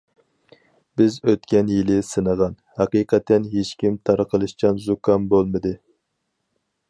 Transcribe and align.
بىز 1.01 1.17
ئۆتكەن 1.31 1.69
يىلى 1.73 1.97
سىنىغان، 2.07 2.55
ھەقىقەتەن 2.79 3.47
ھېچكىم 3.55 4.01
تارقىلىشچان 4.09 4.83
زۇكام 4.87 5.31
بولمىدى. 5.35 5.77